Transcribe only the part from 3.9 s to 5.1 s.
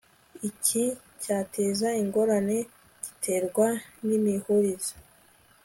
n imihurize